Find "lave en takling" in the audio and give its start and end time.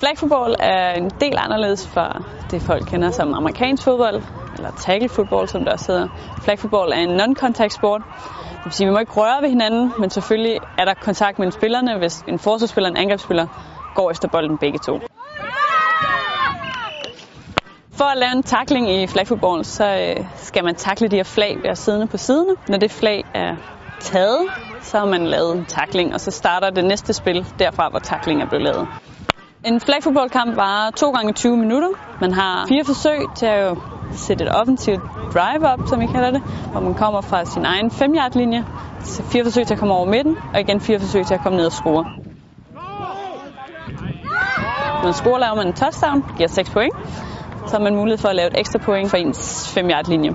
18.18-18.90